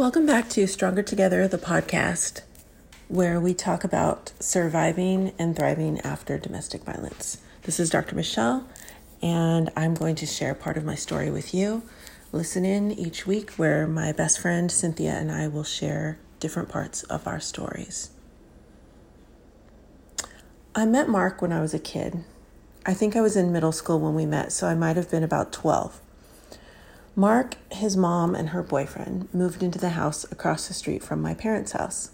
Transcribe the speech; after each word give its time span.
Welcome 0.00 0.24
back 0.24 0.48
to 0.48 0.66
Stronger 0.66 1.02
Together, 1.02 1.46
the 1.46 1.58
podcast, 1.58 2.40
where 3.08 3.38
we 3.38 3.52
talk 3.52 3.84
about 3.84 4.32
surviving 4.40 5.34
and 5.38 5.54
thriving 5.54 6.00
after 6.00 6.38
domestic 6.38 6.84
violence. 6.84 7.36
This 7.64 7.78
is 7.78 7.90
Dr. 7.90 8.16
Michelle, 8.16 8.66
and 9.20 9.68
I'm 9.76 9.92
going 9.92 10.14
to 10.14 10.24
share 10.24 10.54
part 10.54 10.78
of 10.78 10.86
my 10.86 10.94
story 10.94 11.30
with 11.30 11.52
you. 11.52 11.82
Listen 12.32 12.64
in 12.64 12.90
each 12.92 13.26
week 13.26 13.50
where 13.56 13.86
my 13.86 14.10
best 14.10 14.40
friend 14.40 14.72
Cynthia 14.72 15.12
and 15.12 15.30
I 15.30 15.48
will 15.48 15.64
share 15.64 16.18
different 16.38 16.70
parts 16.70 17.02
of 17.02 17.26
our 17.26 17.38
stories. 17.38 18.08
I 20.74 20.86
met 20.86 21.10
Mark 21.10 21.42
when 21.42 21.52
I 21.52 21.60
was 21.60 21.74
a 21.74 21.78
kid. 21.78 22.24
I 22.86 22.94
think 22.94 23.16
I 23.16 23.20
was 23.20 23.36
in 23.36 23.52
middle 23.52 23.70
school 23.70 24.00
when 24.00 24.14
we 24.14 24.24
met, 24.24 24.50
so 24.50 24.66
I 24.66 24.74
might 24.74 24.96
have 24.96 25.10
been 25.10 25.22
about 25.22 25.52
12. 25.52 26.00
Mark, 27.20 27.56
his 27.70 27.98
mom, 27.98 28.34
and 28.34 28.48
her 28.48 28.62
boyfriend 28.62 29.28
moved 29.34 29.62
into 29.62 29.78
the 29.78 29.90
house 29.90 30.24
across 30.32 30.66
the 30.66 30.72
street 30.72 31.02
from 31.02 31.20
my 31.20 31.34
parents' 31.34 31.72
house. 31.72 32.12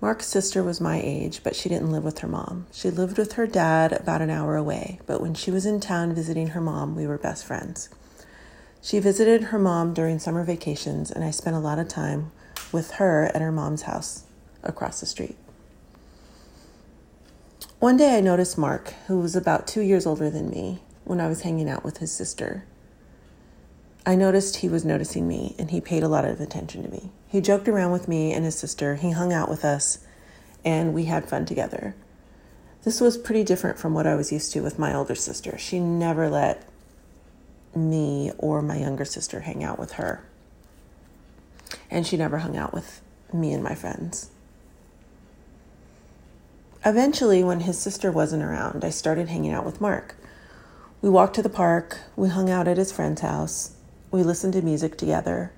Mark's 0.00 0.26
sister 0.26 0.64
was 0.64 0.80
my 0.80 1.00
age, 1.00 1.44
but 1.44 1.54
she 1.54 1.68
didn't 1.68 1.92
live 1.92 2.02
with 2.02 2.18
her 2.18 2.26
mom. 2.26 2.66
She 2.72 2.90
lived 2.90 3.18
with 3.18 3.34
her 3.34 3.46
dad 3.46 3.92
about 3.92 4.22
an 4.22 4.30
hour 4.30 4.56
away, 4.56 4.98
but 5.06 5.20
when 5.20 5.34
she 5.34 5.52
was 5.52 5.64
in 5.64 5.78
town 5.78 6.12
visiting 6.12 6.48
her 6.48 6.60
mom, 6.60 6.96
we 6.96 7.06
were 7.06 7.18
best 7.18 7.44
friends. 7.44 7.88
She 8.82 8.98
visited 8.98 9.44
her 9.44 9.60
mom 9.60 9.94
during 9.94 10.18
summer 10.18 10.42
vacations, 10.42 11.12
and 11.12 11.22
I 11.22 11.30
spent 11.30 11.54
a 11.54 11.60
lot 11.60 11.78
of 11.78 11.86
time 11.86 12.32
with 12.72 12.94
her 12.94 13.26
at 13.26 13.40
her 13.40 13.52
mom's 13.52 13.82
house 13.82 14.24
across 14.64 14.98
the 14.98 15.06
street. 15.06 15.36
One 17.78 17.96
day 17.96 18.18
I 18.18 18.20
noticed 18.20 18.58
Mark, 18.58 18.92
who 19.06 19.20
was 19.20 19.36
about 19.36 19.68
two 19.68 19.82
years 19.82 20.04
older 20.04 20.30
than 20.30 20.50
me, 20.50 20.82
when 21.04 21.20
I 21.20 21.28
was 21.28 21.42
hanging 21.42 21.70
out 21.70 21.84
with 21.84 21.98
his 21.98 22.10
sister. 22.10 22.64
I 24.08 24.14
noticed 24.14 24.58
he 24.58 24.68
was 24.68 24.84
noticing 24.84 25.26
me 25.26 25.56
and 25.58 25.72
he 25.72 25.80
paid 25.80 26.04
a 26.04 26.08
lot 26.08 26.24
of 26.24 26.40
attention 26.40 26.84
to 26.84 26.88
me. 26.88 27.10
He 27.26 27.40
joked 27.40 27.66
around 27.66 27.90
with 27.90 28.06
me 28.06 28.32
and 28.32 28.44
his 28.44 28.56
sister, 28.56 28.94
he 28.94 29.10
hung 29.10 29.32
out 29.32 29.50
with 29.50 29.64
us, 29.64 29.98
and 30.64 30.94
we 30.94 31.06
had 31.06 31.28
fun 31.28 31.44
together. 31.44 31.96
This 32.84 33.00
was 33.00 33.18
pretty 33.18 33.42
different 33.42 33.80
from 33.80 33.94
what 33.94 34.06
I 34.06 34.14
was 34.14 34.30
used 34.30 34.52
to 34.52 34.60
with 34.60 34.78
my 34.78 34.94
older 34.94 35.16
sister. 35.16 35.58
She 35.58 35.80
never 35.80 36.30
let 36.30 36.68
me 37.74 38.30
or 38.38 38.62
my 38.62 38.78
younger 38.78 39.04
sister 39.04 39.40
hang 39.40 39.64
out 39.64 39.76
with 39.76 39.92
her. 39.92 40.24
And 41.90 42.06
she 42.06 42.16
never 42.16 42.38
hung 42.38 42.56
out 42.56 42.72
with 42.72 43.00
me 43.32 43.52
and 43.52 43.62
my 43.62 43.74
friends. 43.74 44.30
Eventually, 46.84 47.42
when 47.42 47.60
his 47.60 47.76
sister 47.76 48.12
wasn't 48.12 48.44
around, 48.44 48.84
I 48.84 48.90
started 48.90 49.28
hanging 49.28 49.52
out 49.52 49.66
with 49.66 49.80
Mark. 49.80 50.14
We 51.02 51.10
walked 51.10 51.34
to 51.34 51.42
the 51.42 51.48
park, 51.48 51.98
we 52.14 52.28
hung 52.28 52.48
out 52.48 52.68
at 52.68 52.76
his 52.76 52.92
friend's 52.92 53.20
house, 53.20 53.75
we 54.10 54.22
listened 54.22 54.52
to 54.54 54.62
music 54.62 54.96
together. 54.96 55.52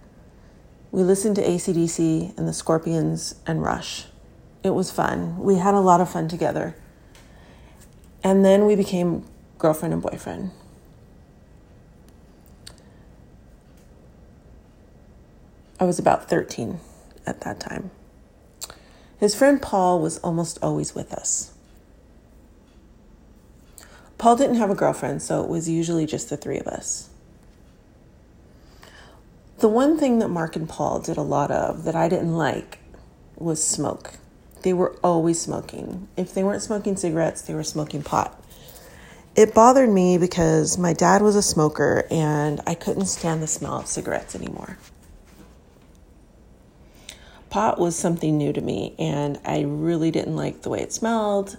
We 0.91 1.03
listened 1.03 1.37
to 1.37 1.43
ACDC 1.43 2.37
and 2.39 2.49
the 2.49 2.53
Scorpions 2.53 3.35
and 3.47 3.63
Rush. 3.63 4.07
It 4.63 4.71
was 4.71 4.91
fun. 4.91 5.39
We 5.39 5.57
had 5.57 5.75
a 5.75 5.81
lot 5.81 6.01
of 6.01 6.11
fun 6.11 6.29
together. 6.29 6.77
And 8.25 8.45
then 8.45 8.67
we 8.67 8.75
became 8.75 9.25
girlfriend 9.59 9.93
and 9.95 10.03
boyfriend. 10.03 10.51
I 15.81 15.85
was 15.85 15.99
about 15.99 16.29
13 16.29 16.81
at 17.27 17.41
that 17.43 17.61
time. 17.61 17.91
His 19.19 19.35
friend 19.35 19.61
Paul 19.61 20.01
was 20.01 20.19
almost 20.19 20.59
always 20.62 20.95
with 20.95 21.12
us. 21.12 21.53
Paul 24.17 24.35
didn't 24.35 24.57
have 24.57 24.71
a 24.71 24.75
girlfriend, 24.75 25.23
so 25.23 25.45
it 25.45 25.49
was 25.49 25.69
usually 25.69 26.07
just 26.07 26.29
the 26.31 26.37
three 26.37 26.59
of 26.59 26.67
us. 26.67 27.11
The 29.59 29.69
one 29.69 29.98
thing 29.98 30.20
that 30.20 30.28
Mark 30.28 30.55
and 30.55 30.69
Paul 30.69 31.01
did 31.01 31.17
a 31.17 31.23
lot 31.23 31.51
of 31.51 31.83
that 31.83 31.97
I 31.97 32.09
didn't 32.09 32.37
like 32.37 32.78
was 33.37 33.62
smoke. 33.62 34.12
They 34.62 34.73
were 34.73 34.95
always 35.03 35.41
smoking. 35.41 36.06
If 36.17 36.33
they 36.33 36.45
weren't 36.45 36.62
smoking 36.62 36.97
cigarettes, 36.97 37.42
they 37.42 37.55
were 37.55 37.65
smoking 37.65 38.05
pot. 38.05 38.41
It 39.34 39.55
bothered 39.55 39.91
me 39.91 40.16
because 40.16 40.78
my 40.78 40.93
dad 40.93 41.22
was 41.22 41.34
a 41.34 41.43
smoker 41.43 42.06
and 42.09 42.60
I 42.69 42.75
couldn't 42.75 43.06
stand 43.06 43.43
the 43.43 43.49
smell 43.49 43.81
of 43.81 43.88
cigarettes 43.88 44.37
anymore. 44.37 44.78
Pot 47.50 47.81
was 47.81 47.97
something 47.97 48.38
new 48.38 48.53
to 48.53 48.60
me 48.60 48.94
and 48.97 49.41
I 49.44 49.62
really 49.62 50.12
didn't 50.12 50.37
like 50.37 50.62
the 50.62 50.71
way 50.71 50.83
it 50.83 50.93
smelled, 50.93 51.59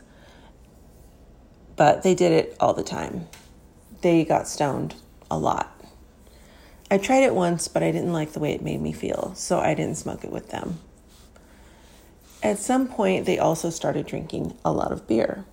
but 1.76 2.04
they 2.04 2.16
did 2.16 2.32
it 2.32 2.56
all 2.62 2.74
the 2.74 2.84
time. 2.84 3.28
They 4.02 4.24
got 4.24 4.48
stoned 4.48 4.96
a 5.30 5.38
lot. 5.38 5.79
I 6.92 6.98
tried 6.98 7.24
it 7.24 7.36
once, 7.36 7.68
but 7.68 7.84
I 7.84 7.92
didn't 7.92 8.14
like 8.14 8.32
the 8.32 8.40
way 8.40 8.54
it 8.54 8.64
made 8.64 8.82
me 8.82 8.92
feel, 8.92 9.34
so 9.36 9.60
I 9.60 9.76
didn't 9.76 9.98
smoke 9.98 10.24
it 10.24 10.32
with 10.32 10.50
them. 10.50 10.80
At 12.42 12.58
some 12.58 12.88
point, 12.88 13.26
they 13.26 13.38
also 13.38 13.70
started 13.70 14.08
drinking 14.08 14.58
a 14.66 14.72
lot 14.72 14.92
of 14.92 15.08
beer. 15.08 15.46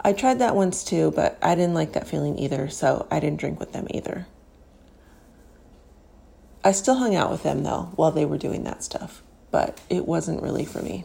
I 0.00 0.12
tried 0.12 0.38
that 0.40 0.56
once 0.56 0.82
too, 0.82 1.12
but 1.14 1.38
I 1.40 1.54
didn't 1.54 1.74
like 1.74 1.92
that 1.92 2.08
feeling 2.08 2.38
either, 2.38 2.68
so 2.68 3.06
I 3.10 3.20
didn't 3.20 3.40
drink 3.40 3.60
with 3.60 3.72
them 3.72 3.86
either. 3.90 4.26
I 6.62 6.72
still 6.72 6.96
hung 6.96 7.14
out 7.14 7.30
with 7.30 7.42
them 7.42 7.62
though 7.62 7.92
while 7.96 8.10
they 8.10 8.24
were 8.24 8.38
doing 8.38 8.64
that 8.64 8.82
stuff, 8.82 9.22
but 9.50 9.80
it 9.88 10.06
wasn't 10.06 10.42
really 10.42 10.64
for 10.64 10.82
me. 10.82 11.04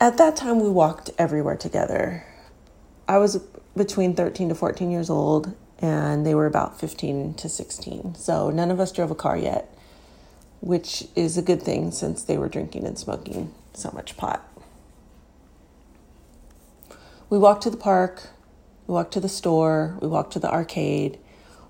At 0.00 0.16
that 0.18 0.36
time, 0.36 0.60
we 0.60 0.68
walked 0.68 1.10
everywhere 1.18 1.56
together. 1.56 2.26
I 3.06 3.18
was 3.18 3.38
between 3.76 4.14
13 4.14 4.48
to 4.48 4.54
14 4.54 4.90
years 4.90 5.08
old, 5.08 5.54
and 5.84 6.24
they 6.24 6.34
were 6.34 6.46
about 6.46 6.80
15 6.80 7.34
to 7.34 7.46
16. 7.46 8.14
So 8.14 8.48
none 8.48 8.70
of 8.70 8.80
us 8.80 8.90
drove 8.90 9.10
a 9.10 9.14
car 9.14 9.36
yet, 9.36 9.70
which 10.60 11.04
is 11.14 11.36
a 11.36 11.42
good 11.42 11.62
thing 11.62 11.90
since 11.90 12.22
they 12.22 12.38
were 12.38 12.48
drinking 12.48 12.86
and 12.86 12.98
smoking 12.98 13.52
so 13.74 13.90
much 13.92 14.16
pot. 14.16 14.42
We 17.28 17.36
walked 17.36 17.64
to 17.64 17.70
the 17.70 17.76
park, 17.76 18.30
we 18.86 18.94
walked 18.94 19.12
to 19.12 19.20
the 19.20 19.28
store, 19.28 19.98
we 20.00 20.08
walked 20.08 20.32
to 20.32 20.38
the 20.38 20.50
arcade, 20.50 21.18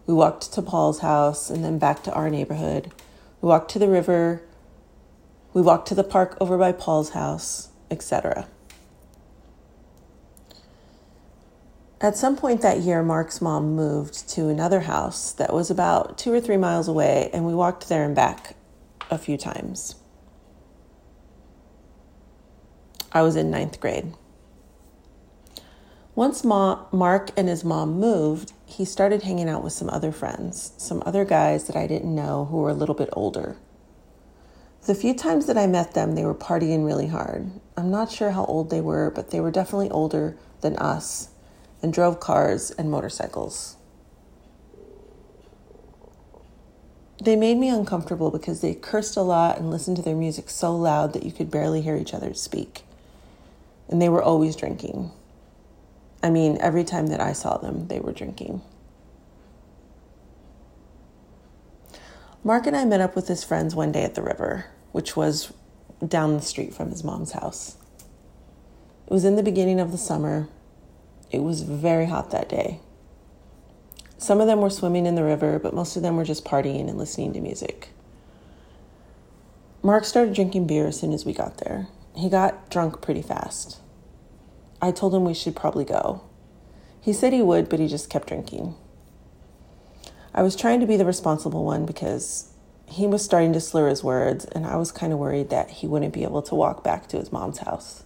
we 0.07 0.15
walked 0.15 0.53
to 0.53 0.63
Paul's 0.63 1.01
house 1.01 1.51
and 1.51 1.65
then 1.65 1.79
back 1.81 2.05
to 2.05 2.13
our 2.13 2.31
neighborhood. 2.31 2.93
We 3.41 3.49
walked 3.49 3.73
to 3.73 3.81
the 3.81 3.89
river, 3.89 4.43
we 5.53 5.61
walked 5.61 5.89
to 5.89 5.95
the 5.97 6.05
park 6.05 6.39
over 6.41 6.57
by 6.57 6.71
Paul's 6.71 7.11
house, 7.11 7.71
etc. 7.91 8.47
At 12.05 12.19
some 12.19 12.37
point 12.37 12.61
that 12.61 12.81
year, 12.81 13.03
Mark's 13.03 13.41
mom 13.41 13.75
moved 13.75 14.29
to 14.29 14.51
another 14.51 14.81
house 14.81 15.33
that 15.33 15.55
was 15.55 15.71
about 15.71 16.19
two 16.19 16.35
or 16.35 16.39
three 16.39 16.59
miles 16.59 16.87
away, 16.87 17.31
and 17.33 17.47
we 17.47 17.55
walked 17.55 17.89
there 17.89 18.05
and 18.05 18.15
back 18.15 18.57
a 19.11 19.17
few 19.17 19.39
times. 19.39 19.95
I 23.11 23.23
was 23.23 23.37
in 23.37 23.51
ninth 23.51 23.81
grade. 23.81 24.13
Once 26.15 26.45
Ma- 26.45 26.85
Mark 26.93 27.31
and 27.39 27.49
his 27.49 27.65
mom 27.65 27.99
moved, 27.99 28.53
he 28.67 28.85
started 28.85 29.23
hanging 29.23 29.49
out 29.49 29.65
with 29.65 29.73
some 29.73 29.89
other 29.89 30.13
friends, 30.13 30.73
some 30.77 31.03
other 31.07 31.25
guys 31.25 31.67
that 31.69 31.75
I 31.75 31.87
didn't 31.87 32.15
know 32.15 32.45
who 32.51 32.59
were 32.59 32.69
a 32.69 32.75
little 32.75 32.95
bit 32.95 33.09
older. 33.15 33.57
The 34.83 34.95
few 34.95 35.15
times 35.15 35.47
that 35.47 35.57
I 35.57 35.67
met 35.67 35.95
them, 35.95 36.17
they 36.17 36.27
were 36.27 36.35
partying 36.35 36.85
really 36.85 37.07
hard. 37.07 37.51
I'm 37.79 37.91
not 37.91 38.13
sure 38.13 38.33
how 38.33 38.45
old 38.45 38.69
they 38.69 38.83
were, 38.83 39.11
but 39.11 39.31
they 39.31 39.41
were 39.41 39.51
definitely 39.51 39.89
older 39.89 40.37
than 40.61 40.77
us 40.77 41.31
and 41.85 41.93
drove 41.93 42.19
cars 42.19 42.71
and 42.71 42.91
motorcycles. 42.91 43.77
They 47.23 47.37
made 47.37 47.59
me 47.59 47.69
uncomfortable 47.69 48.31
because 48.31 48.63
they 48.63 48.75
cursed 48.75 49.19
a 49.19 49.23
lot 49.23 49.59
and 49.59 49.71
listened 49.71 49.99
to 49.99 50.03
their 50.03 50.17
music 50.17 50.49
so 50.49 50.75
loud 50.75 51.13
that 51.13 51.25
you 51.25 51.31
could 51.31 51.51
barely 51.51 51.83
hear 51.83 51.95
each 51.95 52.15
other 52.15 52.33
speak. 52.33 52.85
And 53.91 54.01
they 54.01 54.09
were 54.09 54.23
always 54.23 54.57
drinking. 54.57 55.13
I 56.23 56.31
mean, 56.31 56.57
every 56.59 56.85
time 56.85 57.09
that 57.09 57.21
I 57.21 57.35
saw 57.35 57.59
them, 57.59 57.89
they 57.89 58.01
were 58.01 58.13
drinking. 58.13 58.63
Mark 62.43 62.67
and 62.67 62.75
I 62.75 62.87
met 62.87 63.03
up 63.03 63.15
with 63.15 63.29
his 63.29 63.45
friends 63.45 63.75
one 63.75 63.93
day 63.93 64.05
at 64.05 64.15
the 64.15 64.23
river, 64.23 64.71
which 64.93 65.17
was 65.17 65.53
down 66.07 66.33
the 66.33 66.43
street 66.43 66.73
from 66.73 66.89
his 66.89 67.05
mom's 67.05 67.33
house. 67.33 67.77
It 69.07 69.13
was 69.13 69.27
in 69.27 69.37
the 69.37 69.43
beginning 69.43 69.81
of 69.81 69.93
the 69.93 69.99
summer, 69.99 70.49
it 71.35 71.43
was 71.43 71.63
very 71.63 72.07
hot 72.07 72.31
that 72.31 72.49
day. 72.49 72.81
Some 74.19 74.41
of 74.41 74.47
them 74.47 74.61
were 74.61 74.71
swimming 74.71 75.07
in 75.07 75.17
the 75.17 75.25
river, 75.25 75.59
but 75.59 75.75
most 75.75 75.97
of 75.97 76.03
them 76.03 76.17
were 76.17 76.25
just 76.25 76.45
partying 76.45 76.89
and 76.89 76.97
listening 76.97 77.33
to 77.35 77.41
music. 77.41 77.91
Mark 79.83 80.05
started 80.05 80.35
drinking 80.35 80.67
beer 80.67 80.87
as 80.87 80.99
soon 80.99 81.13
as 81.13 81.27
we 81.27 81.35
got 81.35 81.59
there. 81.59 81.89
He 82.17 82.31
got 82.31 82.71
drunk 82.71 83.03
pretty 83.03 83.21
fast. 83.21 83.81
I 84.81 84.93
told 84.93 85.15
him 85.15 85.25
we 85.25 85.35
should 85.35 85.55
probably 85.55 85.85
go. 85.85 86.23
He 87.01 87.13
said 87.13 87.33
he 87.35 87.43
would, 87.43 87.69
but 87.69 87.81
he 87.81 87.87
just 87.87 88.09
kept 88.09 88.29
drinking. 88.29 88.75
I 90.33 90.43
was 90.43 90.57
trying 90.57 90.81
to 90.81 90.87
be 90.87 90.97
the 90.97 91.05
responsible 91.05 91.65
one 91.65 91.85
because 91.85 92.51
he 92.87 93.07
was 93.07 93.25
starting 93.25 93.53
to 93.53 93.61
slur 93.61 93.89
his 93.89 94.03
words, 94.03 94.47
and 94.47 94.65
I 94.65 94.77
was 94.77 94.91
kind 94.91 95.13
of 95.13 95.19
worried 95.19 95.51
that 95.51 95.71
he 95.71 95.87
wouldn't 95.87 96.15
be 96.15 96.23
able 96.23 96.43
to 96.43 96.55
walk 96.55 96.83
back 96.83 97.09
to 97.09 97.19
his 97.19 97.31
mom's 97.31 97.59
house. 97.59 98.05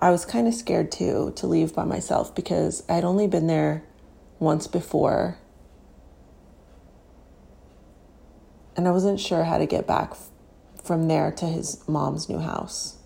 I 0.00 0.10
was 0.10 0.24
kind 0.24 0.48
of 0.48 0.54
scared 0.54 0.90
too 0.90 1.32
to 1.36 1.46
leave 1.46 1.74
by 1.74 1.84
myself 1.84 2.34
because 2.34 2.82
I'd 2.88 3.04
only 3.04 3.26
been 3.26 3.46
there 3.46 3.84
once 4.38 4.66
before 4.66 5.36
and 8.76 8.88
I 8.88 8.92
wasn't 8.92 9.20
sure 9.20 9.44
how 9.44 9.58
to 9.58 9.66
get 9.66 9.86
back 9.86 10.14
from 10.82 11.06
there 11.06 11.30
to 11.32 11.44
his 11.44 11.86
mom's 11.86 12.30
new 12.30 12.38
house. 12.38 12.96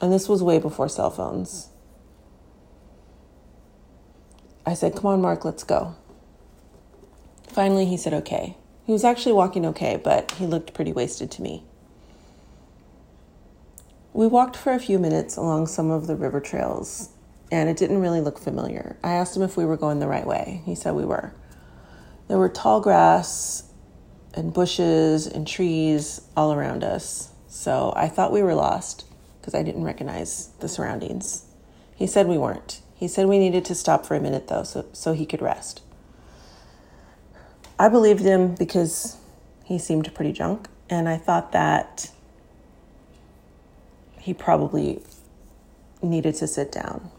And 0.00 0.10
this 0.10 0.30
was 0.30 0.42
way 0.42 0.58
before 0.58 0.88
cell 0.88 1.10
phones. 1.10 1.68
I 4.64 4.72
said, 4.72 4.96
Come 4.96 5.06
on, 5.06 5.20
Mark, 5.20 5.44
let's 5.44 5.62
go. 5.62 5.94
Finally, 7.48 7.84
he 7.84 7.98
said, 7.98 8.14
Okay. 8.14 8.56
He 8.86 8.92
was 8.92 9.04
actually 9.04 9.32
walking 9.32 9.64
okay, 9.66 10.00
but 10.02 10.30
he 10.32 10.46
looked 10.46 10.74
pretty 10.74 10.92
wasted 10.92 11.30
to 11.32 11.42
me. 11.42 11.64
We 14.14 14.28
walked 14.28 14.56
for 14.56 14.72
a 14.72 14.78
few 14.78 15.00
minutes 15.00 15.36
along 15.36 15.66
some 15.66 15.90
of 15.90 16.06
the 16.06 16.14
river 16.14 16.40
trails, 16.40 17.08
and 17.50 17.68
it 17.68 17.76
didn't 17.76 18.00
really 18.00 18.20
look 18.20 18.38
familiar. 18.38 18.96
I 19.02 19.14
asked 19.14 19.36
him 19.36 19.42
if 19.42 19.56
we 19.56 19.64
were 19.64 19.76
going 19.76 19.98
the 19.98 20.06
right 20.06 20.24
way. 20.24 20.62
He 20.64 20.76
said 20.76 20.94
we 20.94 21.04
were. 21.04 21.34
There 22.28 22.38
were 22.38 22.48
tall 22.48 22.80
grass 22.80 23.64
and 24.32 24.54
bushes 24.54 25.26
and 25.26 25.48
trees 25.48 26.20
all 26.36 26.52
around 26.52 26.84
us, 26.84 27.32
so 27.48 27.92
I 27.96 28.06
thought 28.06 28.30
we 28.30 28.44
were 28.44 28.54
lost 28.54 29.04
because 29.40 29.52
I 29.52 29.64
didn't 29.64 29.82
recognize 29.82 30.50
the 30.60 30.68
surroundings. 30.68 31.46
He 31.96 32.06
said 32.06 32.28
we 32.28 32.38
weren't. 32.38 32.82
He 32.94 33.08
said 33.08 33.26
we 33.26 33.40
needed 33.40 33.64
to 33.64 33.74
stop 33.74 34.06
for 34.06 34.14
a 34.14 34.20
minute 34.20 34.46
though, 34.46 34.62
so, 34.62 34.86
so 34.92 35.12
he 35.12 35.26
could 35.26 35.42
rest. 35.42 35.82
I 37.80 37.88
believed 37.88 38.20
him 38.20 38.54
because 38.54 39.16
he 39.64 39.76
seemed 39.76 40.14
pretty 40.14 40.32
drunk, 40.32 40.68
and 40.88 41.08
I 41.08 41.16
thought 41.16 41.50
that 41.50 42.12
he 44.24 44.32
probably 44.32 45.02
needed 46.00 46.34
to 46.34 46.46
sit 46.46 46.72
down. 46.72 47.10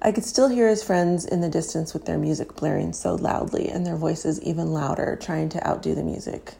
I 0.00 0.10
could 0.10 0.24
still 0.24 0.48
hear 0.48 0.66
his 0.70 0.82
friends 0.82 1.26
in 1.26 1.42
the 1.42 1.50
distance 1.50 1.92
with 1.92 2.06
their 2.06 2.16
music 2.16 2.56
blaring 2.56 2.94
so 2.94 3.14
loudly 3.14 3.68
and 3.68 3.84
their 3.84 3.96
voices 3.96 4.40
even 4.40 4.72
louder, 4.72 5.18
trying 5.20 5.50
to 5.50 5.68
outdo 5.68 5.94
the 5.94 6.02
music. 6.02 6.54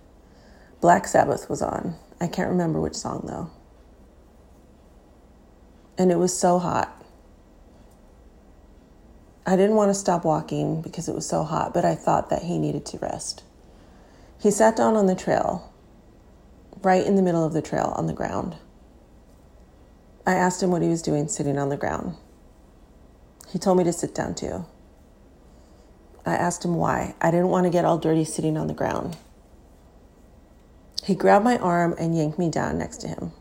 Black 0.82 1.06
Sabbath 1.06 1.48
was 1.48 1.62
on. 1.62 1.96
I 2.20 2.26
can't 2.26 2.50
remember 2.50 2.78
which 2.78 2.94
song 2.94 3.24
though. 3.26 3.50
And 5.96 6.12
it 6.12 6.18
was 6.18 6.38
so 6.38 6.58
hot. 6.58 6.94
I 9.46 9.56
didn't 9.56 9.76
want 9.76 9.88
to 9.88 9.94
stop 9.94 10.26
walking 10.26 10.82
because 10.82 11.08
it 11.08 11.14
was 11.14 11.26
so 11.26 11.42
hot, 11.42 11.72
but 11.72 11.86
I 11.86 11.94
thought 11.94 12.28
that 12.28 12.42
he 12.42 12.58
needed 12.58 12.84
to 12.84 12.98
rest. 12.98 13.44
He 14.38 14.50
sat 14.50 14.76
down 14.76 14.94
on 14.94 15.06
the 15.06 15.14
trail, 15.14 15.72
right 16.82 17.04
in 17.04 17.16
the 17.16 17.22
middle 17.22 17.44
of 17.44 17.52
the 17.52 17.62
trail 17.62 17.92
on 17.96 18.06
the 18.06 18.12
ground. 18.12 18.56
I 20.26 20.34
asked 20.34 20.62
him 20.62 20.70
what 20.70 20.82
he 20.82 20.88
was 20.88 21.02
doing 21.02 21.28
sitting 21.28 21.58
on 21.58 21.68
the 21.68 21.76
ground. 21.76 22.16
He 23.48 23.58
told 23.58 23.78
me 23.78 23.84
to 23.84 23.92
sit 23.92 24.14
down 24.14 24.34
too. 24.34 24.66
I 26.26 26.34
asked 26.34 26.64
him 26.64 26.74
why. 26.74 27.14
I 27.20 27.30
didn't 27.30 27.48
want 27.48 27.64
to 27.64 27.70
get 27.70 27.86
all 27.86 27.96
dirty 27.96 28.24
sitting 28.24 28.56
on 28.58 28.66
the 28.66 28.74
ground. 28.74 29.16
He 31.02 31.14
grabbed 31.14 31.44
my 31.44 31.56
arm 31.56 31.94
and 31.98 32.16
yanked 32.16 32.38
me 32.38 32.50
down 32.50 32.78
next 32.78 32.98
to 32.98 33.08
him. 33.08 33.32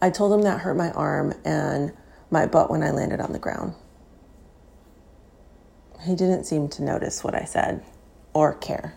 I 0.00 0.10
told 0.10 0.32
him 0.32 0.42
that 0.42 0.60
hurt 0.60 0.76
my 0.76 0.92
arm 0.92 1.34
and 1.44 1.92
my 2.30 2.46
butt 2.46 2.70
when 2.70 2.82
I 2.82 2.90
landed 2.90 3.20
on 3.20 3.32
the 3.32 3.38
ground. 3.38 3.74
He 6.02 6.14
didn't 6.14 6.44
seem 6.44 6.68
to 6.68 6.84
notice 6.84 7.24
what 7.24 7.34
I 7.34 7.44
said 7.44 7.82
or 8.32 8.54
care. 8.54 8.94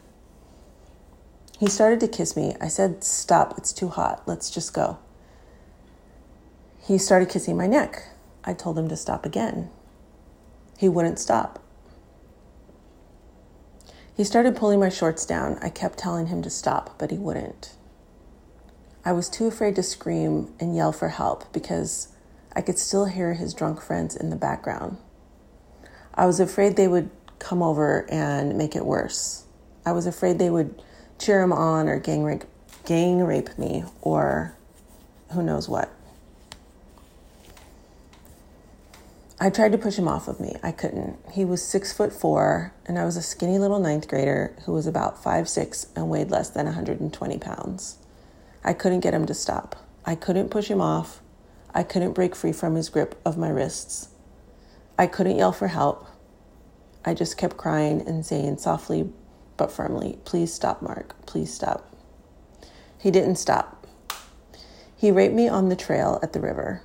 He 1.57 1.67
started 1.67 1.99
to 2.01 2.07
kiss 2.07 2.35
me. 2.35 2.55
I 2.61 2.67
said, 2.67 3.03
Stop, 3.03 3.57
it's 3.57 3.73
too 3.73 3.89
hot. 3.89 4.21
Let's 4.27 4.49
just 4.49 4.73
go. 4.73 4.99
He 6.79 6.97
started 6.97 7.29
kissing 7.29 7.57
my 7.57 7.67
neck. 7.67 8.09
I 8.43 8.53
told 8.53 8.77
him 8.77 8.87
to 8.89 8.95
stop 8.95 9.25
again. 9.25 9.69
He 10.77 10.87
wouldn't 10.87 11.19
stop. 11.19 11.61
He 14.15 14.23
started 14.23 14.55
pulling 14.55 14.79
my 14.79 14.89
shorts 14.89 15.25
down. 15.25 15.57
I 15.61 15.69
kept 15.69 15.99
telling 15.99 16.27
him 16.27 16.41
to 16.43 16.49
stop, 16.49 16.97
but 16.97 17.11
he 17.11 17.17
wouldn't. 17.17 17.75
I 19.03 19.11
was 19.11 19.29
too 19.29 19.47
afraid 19.47 19.75
to 19.75 19.83
scream 19.83 20.53
and 20.59 20.75
yell 20.75 20.91
for 20.91 21.09
help 21.09 21.51
because 21.53 22.09
I 22.55 22.61
could 22.61 22.79
still 22.79 23.05
hear 23.05 23.33
his 23.33 23.53
drunk 23.53 23.81
friends 23.81 24.15
in 24.15 24.29
the 24.29 24.35
background. 24.35 24.97
I 26.13 26.25
was 26.25 26.39
afraid 26.39 26.75
they 26.75 26.87
would 26.87 27.09
come 27.39 27.61
over 27.61 28.09
and 28.09 28.57
make 28.57 28.75
it 28.75 28.85
worse. 28.85 29.45
I 29.85 29.91
was 29.91 30.07
afraid 30.07 30.39
they 30.39 30.49
would 30.49 30.81
cheer 31.19 31.41
him 31.41 31.53
on 31.53 31.87
or 31.87 31.99
gang 31.99 32.23
rape, 32.23 32.43
gang 32.85 33.19
rape 33.23 33.57
me 33.57 33.83
or 34.01 34.55
who 35.31 35.43
knows 35.43 35.67
what. 35.67 35.91
I 39.39 39.51
tried 39.51 39.71
to 39.73 39.77
push 39.77 39.97
him 39.97 40.07
off 40.07 40.27
of 40.27 40.39
me. 40.39 40.55
I 40.63 40.71
couldn't. 40.71 41.19
He 41.31 41.45
was 41.45 41.61
six 41.61 41.93
foot 41.93 42.11
four, 42.11 42.73
and 42.87 42.97
I 42.97 43.05
was 43.05 43.17
a 43.17 43.21
skinny 43.21 43.59
little 43.59 43.79
ninth 43.79 44.07
grader 44.07 44.55
who 44.65 44.73
was 44.73 44.87
about 44.87 45.21
five 45.21 45.47
six 45.47 45.87
and 45.95 46.09
weighed 46.09 46.31
less 46.31 46.49
than 46.49 46.65
120 46.65 47.37
pounds. 47.37 47.97
I 48.63 48.73
couldn't 48.73 49.01
get 49.01 49.13
him 49.13 49.27
to 49.27 49.35
stop. 49.35 49.75
I 50.05 50.15
couldn't 50.15 50.49
push 50.49 50.69
him 50.69 50.81
off. 50.81 51.21
I 51.71 51.83
couldn't 51.83 52.13
break 52.13 52.35
free 52.35 52.51
from 52.51 52.73
his 52.73 52.89
grip 52.89 53.19
of 53.23 53.37
my 53.37 53.49
wrists. 53.49 54.09
I 54.97 55.05
couldn't 55.05 55.37
yell 55.37 55.51
for 55.51 55.67
help. 55.67 56.07
I 57.05 57.13
just 57.13 57.37
kept 57.37 57.57
crying 57.57 58.01
and 58.07 58.25
saying 58.25 58.57
softly 58.57 59.11
but 59.57 59.71
firmly, 59.71 60.19
Please 60.23 60.53
stop, 60.53 60.81
Mark. 60.81 61.15
Please 61.25 61.53
stop. 61.53 61.93
He 62.99 63.11
didn't 63.11 63.35
stop. 63.35 63.85
He 64.95 65.11
raped 65.11 65.33
me 65.33 65.47
on 65.47 65.69
the 65.69 65.75
trail 65.75 66.19
at 66.23 66.33
the 66.33 66.39
river. 66.39 66.81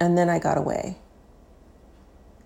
And 0.00 0.18
then 0.18 0.28
I 0.28 0.38
got 0.38 0.58
away. 0.58 0.96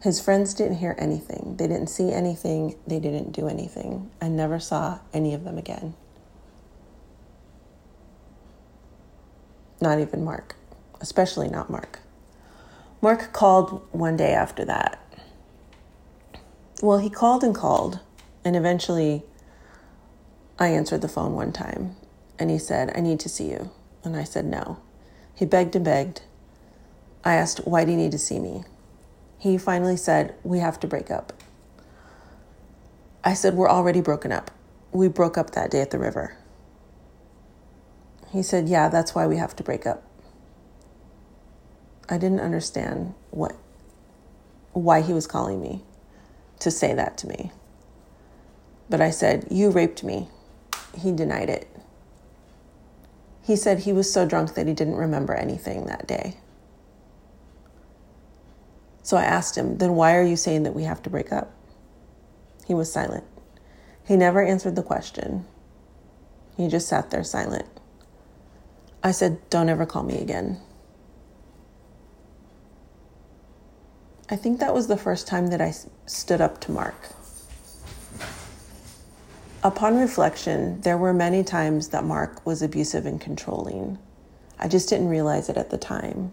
His 0.00 0.20
friends 0.20 0.54
didn't 0.54 0.76
hear 0.76 0.94
anything. 0.96 1.56
They 1.58 1.66
didn't 1.66 1.88
see 1.88 2.12
anything. 2.12 2.76
They 2.86 3.00
didn't 3.00 3.32
do 3.32 3.48
anything. 3.48 4.10
I 4.20 4.28
never 4.28 4.60
saw 4.60 5.00
any 5.12 5.34
of 5.34 5.44
them 5.44 5.58
again. 5.58 5.94
Not 9.80 10.00
even 10.00 10.24
Mark, 10.24 10.56
especially 11.00 11.48
not 11.48 11.70
Mark. 11.70 12.00
Mark 13.00 13.32
called 13.32 13.86
one 13.92 14.16
day 14.16 14.32
after 14.32 14.64
that. 14.64 14.98
Well, 16.80 16.98
he 16.98 17.10
called 17.10 17.42
and 17.42 17.54
called, 17.54 18.00
and 18.44 18.56
eventually 18.56 19.24
I 20.58 20.68
answered 20.68 21.02
the 21.02 21.08
phone 21.08 21.34
one 21.34 21.52
time, 21.52 21.96
and 22.38 22.50
he 22.50 22.58
said, 22.58 22.92
I 22.96 23.00
need 23.00 23.20
to 23.20 23.28
see 23.28 23.50
you. 23.50 23.70
And 24.04 24.16
I 24.16 24.24
said, 24.24 24.44
no. 24.44 24.78
He 25.34 25.44
begged 25.44 25.76
and 25.76 25.84
begged. 25.84 26.22
I 27.24 27.34
asked, 27.34 27.60
why 27.66 27.84
do 27.84 27.90
you 27.90 27.96
need 27.96 28.12
to 28.12 28.18
see 28.18 28.40
me? 28.40 28.64
He 29.38 29.58
finally 29.58 29.96
said, 29.96 30.34
we 30.42 30.58
have 30.58 30.80
to 30.80 30.86
break 30.86 31.10
up. 31.10 31.32
I 33.22 33.34
said, 33.34 33.54
we're 33.54 33.68
already 33.68 34.00
broken 34.00 34.32
up. 34.32 34.50
We 34.92 35.08
broke 35.08 35.36
up 35.36 35.50
that 35.50 35.70
day 35.70 35.80
at 35.80 35.90
the 35.90 35.98
river. 35.98 36.36
He 38.32 38.42
said, 38.42 38.68
yeah, 38.68 38.88
that's 38.88 39.14
why 39.14 39.26
we 39.26 39.36
have 39.36 39.54
to 39.56 39.62
break 39.62 39.86
up. 39.86 40.02
I 42.08 42.18
didn't 42.18 42.40
understand 42.40 43.14
what 43.30 43.54
why 44.72 45.02
he 45.02 45.12
was 45.12 45.26
calling 45.26 45.60
me 45.60 45.82
to 46.60 46.70
say 46.70 46.94
that 46.94 47.18
to 47.18 47.26
me. 47.26 47.50
But 48.88 49.00
I 49.00 49.10
said, 49.10 49.46
"You 49.50 49.70
raped 49.70 50.02
me." 50.02 50.28
He 50.94 51.12
denied 51.12 51.50
it. 51.50 51.68
He 53.42 53.56
said 53.56 53.80
he 53.80 53.92
was 53.92 54.12
so 54.12 54.26
drunk 54.26 54.54
that 54.54 54.66
he 54.66 54.74
didn't 54.74 54.96
remember 54.96 55.34
anything 55.34 55.86
that 55.86 56.06
day. 56.06 56.36
So 59.02 59.16
I 59.16 59.24
asked 59.24 59.56
him, 59.56 59.78
"Then 59.78 59.94
why 59.94 60.16
are 60.16 60.22
you 60.22 60.36
saying 60.36 60.64
that 60.64 60.74
we 60.74 60.84
have 60.84 61.02
to 61.02 61.10
break 61.10 61.32
up?" 61.32 61.50
He 62.66 62.74
was 62.74 62.92
silent. 62.92 63.24
He 64.06 64.16
never 64.16 64.42
answered 64.42 64.76
the 64.76 64.82
question. 64.82 65.46
He 66.56 66.66
just 66.66 66.88
sat 66.88 67.10
there 67.10 67.24
silent. 67.24 67.66
I 69.02 69.12
said, 69.12 69.38
Don't 69.48 69.68
ever 69.68 69.86
call 69.86 70.02
me 70.02 70.18
again. 70.18 70.60
I 74.30 74.36
think 74.36 74.60
that 74.60 74.74
was 74.74 74.88
the 74.88 74.96
first 74.96 75.26
time 75.26 75.46
that 75.48 75.60
I 75.60 75.72
stood 76.06 76.40
up 76.40 76.60
to 76.62 76.72
Mark. 76.72 77.14
Upon 79.68 79.98
reflection, 79.98 80.80
there 80.80 80.96
were 80.96 81.12
many 81.12 81.44
times 81.44 81.88
that 81.88 82.02
Mark 82.02 82.46
was 82.46 82.62
abusive 82.62 83.04
and 83.04 83.20
controlling. 83.20 83.98
I 84.58 84.66
just 84.66 84.88
didn't 84.88 85.10
realize 85.10 85.50
it 85.50 85.58
at 85.58 85.68
the 85.68 85.76
time. 85.76 86.32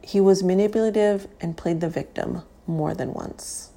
He 0.00 0.22
was 0.22 0.42
manipulative 0.42 1.28
and 1.38 1.54
played 1.54 1.82
the 1.82 1.90
victim 1.90 2.44
more 2.66 2.94
than 2.94 3.12
once. 3.12 3.72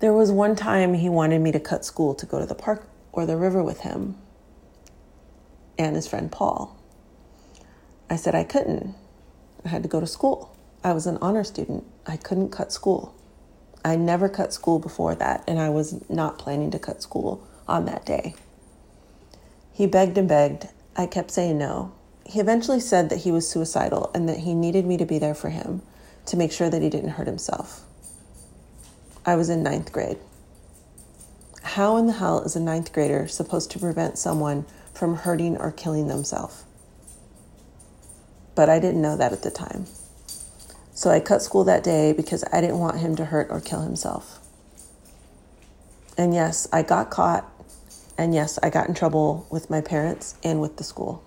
There 0.00 0.12
was 0.12 0.30
one 0.30 0.54
time 0.54 0.92
he 0.92 1.08
wanted 1.08 1.40
me 1.40 1.52
to 1.52 1.60
cut 1.60 1.86
school 1.86 2.14
to 2.16 2.26
go 2.26 2.38
to 2.38 2.44
the 2.44 2.54
park 2.54 2.86
or 3.12 3.24
the 3.24 3.38
river 3.38 3.62
with 3.62 3.80
him 3.80 4.18
and 5.78 5.96
his 5.96 6.06
friend 6.06 6.30
Paul. 6.30 6.78
I 8.10 8.16
said 8.16 8.34
I 8.34 8.44
couldn't. 8.44 8.94
I 9.64 9.68
had 9.70 9.82
to 9.84 9.88
go 9.88 10.00
to 10.00 10.06
school. 10.06 10.54
I 10.82 10.92
was 10.92 11.06
an 11.06 11.18
honor 11.20 11.44
student. 11.44 11.84
I 12.06 12.16
couldn't 12.16 12.50
cut 12.50 12.72
school. 12.72 13.14
I 13.84 13.96
never 13.96 14.28
cut 14.28 14.52
school 14.52 14.78
before 14.78 15.14
that, 15.14 15.44
and 15.46 15.58
I 15.58 15.68
was 15.68 16.08
not 16.08 16.38
planning 16.38 16.70
to 16.70 16.78
cut 16.78 17.02
school 17.02 17.46
on 17.68 17.84
that 17.84 18.06
day. 18.06 18.34
He 19.72 19.86
begged 19.86 20.16
and 20.16 20.28
begged. 20.28 20.68
I 20.96 21.06
kept 21.06 21.30
saying 21.30 21.58
no. 21.58 21.92
He 22.24 22.40
eventually 22.40 22.80
said 22.80 23.10
that 23.10 23.20
he 23.20 23.32
was 23.32 23.48
suicidal 23.48 24.10
and 24.14 24.28
that 24.28 24.38
he 24.38 24.54
needed 24.54 24.86
me 24.86 24.96
to 24.96 25.04
be 25.04 25.18
there 25.18 25.34
for 25.34 25.50
him 25.50 25.82
to 26.26 26.36
make 26.36 26.52
sure 26.52 26.70
that 26.70 26.82
he 26.82 26.90
didn't 26.90 27.10
hurt 27.10 27.26
himself. 27.26 27.84
I 29.26 29.36
was 29.36 29.50
in 29.50 29.62
ninth 29.62 29.92
grade. 29.92 30.18
How 31.62 31.96
in 31.96 32.06
the 32.06 32.14
hell 32.14 32.40
is 32.42 32.56
a 32.56 32.60
ninth 32.60 32.92
grader 32.92 33.28
supposed 33.28 33.70
to 33.72 33.78
prevent 33.78 34.18
someone 34.18 34.64
from 34.94 35.16
hurting 35.16 35.56
or 35.58 35.72
killing 35.72 36.08
themselves? 36.08 36.64
But 38.54 38.68
I 38.68 38.78
didn't 38.78 39.02
know 39.02 39.16
that 39.16 39.32
at 39.32 39.42
the 39.42 39.50
time. 39.50 39.86
So 41.00 41.08
I 41.08 41.18
cut 41.18 41.40
school 41.40 41.64
that 41.64 41.82
day 41.82 42.12
because 42.12 42.44
I 42.52 42.60
didn't 42.60 42.78
want 42.78 42.98
him 42.98 43.16
to 43.16 43.24
hurt 43.24 43.46
or 43.48 43.58
kill 43.58 43.80
himself. 43.80 44.38
And 46.18 46.34
yes, 46.34 46.68
I 46.74 46.82
got 46.82 47.08
caught. 47.08 47.50
And 48.18 48.34
yes, 48.34 48.58
I 48.62 48.68
got 48.68 48.86
in 48.86 48.92
trouble 48.92 49.46
with 49.50 49.70
my 49.70 49.80
parents 49.80 50.34
and 50.44 50.60
with 50.60 50.76
the 50.76 50.84
school. 50.84 51.24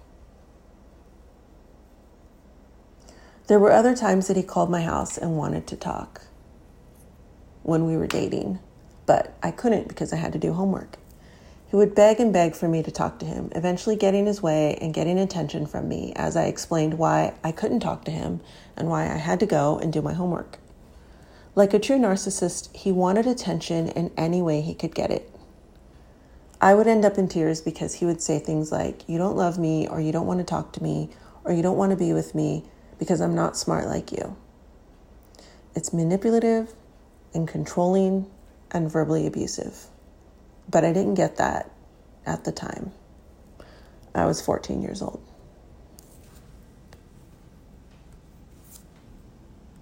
There 3.47 3.57
were 3.57 3.71
other 3.71 3.95
times 3.95 4.27
that 4.27 4.37
he 4.37 4.43
called 4.43 4.69
my 4.69 4.83
house 4.83 5.17
and 5.17 5.37
wanted 5.37 5.65
to 5.65 5.75
talk 5.75 6.21
when 7.63 7.87
we 7.87 7.97
were 7.97 8.05
dating, 8.05 8.59
but 9.07 9.35
I 9.41 9.49
couldn't 9.49 9.87
because 9.87 10.13
I 10.13 10.17
had 10.17 10.33
to 10.33 10.39
do 10.39 10.53
homework. 10.53 10.97
He 11.73 11.77
would 11.77 11.95
beg 11.95 12.19
and 12.19 12.31
beg 12.31 12.53
for 12.53 12.67
me 12.67 12.83
to 12.83 12.91
talk 12.91 13.17
to 13.17 13.25
him, 13.25 13.49
eventually 13.55 13.95
getting 13.95 14.27
his 14.27 14.43
way 14.43 14.77
and 14.79 14.93
getting 14.93 15.17
attention 15.17 15.65
from 15.65 15.89
me 15.89 16.13
as 16.15 16.37
I 16.37 16.43
explained 16.43 16.99
why 16.99 17.33
I 17.43 17.51
couldn't 17.51 17.79
talk 17.79 18.05
to 18.05 18.11
him 18.11 18.41
and 18.77 18.89
why 18.89 19.05
I 19.05 19.17
had 19.17 19.39
to 19.39 19.47
go 19.47 19.79
and 19.79 19.91
do 19.91 19.99
my 19.99 20.13
homework. 20.13 20.59
Like 21.55 21.73
a 21.73 21.79
true 21.79 21.97
narcissist, 21.97 22.71
he 22.75 22.91
wanted 22.91 23.25
attention 23.25 23.87
in 23.87 24.11
any 24.15 24.39
way 24.39 24.61
he 24.61 24.75
could 24.75 24.93
get 24.93 25.09
it. 25.09 25.33
I 26.61 26.75
would 26.75 26.85
end 26.85 27.05
up 27.05 27.17
in 27.17 27.27
tears 27.27 27.59
because 27.59 27.95
he 27.95 28.05
would 28.05 28.21
say 28.21 28.37
things 28.37 28.71
like, 28.71 29.09
You 29.09 29.17
don't 29.17 29.35
love 29.35 29.57
me, 29.57 29.87
or 29.87 29.99
you 29.99 30.11
don't 30.11 30.27
want 30.27 30.41
to 30.41 30.45
talk 30.45 30.73
to 30.73 30.83
me, 30.83 31.09
or 31.43 31.53
you 31.53 31.63
don't 31.63 31.77
want 31.77 31.89
to 31.89 31.97
be 31.97 32.13
with 32.13 32.35
me 32.35 32.65
because 32.99 33.19
I'm 33.19 33.33
not 33.33 33.57
smart 33.57 33.87
like 33.87 34.11
you. 34.11 34.37
It's 35.73 35.91
manipulative 35.91 36.75
and 37.33 37.47
controlling 37.47 38.29
and 38.69 38.91
verbally 38.91 39.25
abusive. 39.25 39.87
But 40.69 40.85
I 40.85 40.93
didn't 40.93 41.15
get 41.15 41.37
that 41.37 41.71
at 42.25 42.43
the 42.43 42.51
time. 42.51 42.91
I 44.15 44.25
was 44.25 44.41
14 44.41 44.81
years 44.81 45.01
old. 45.01 45.21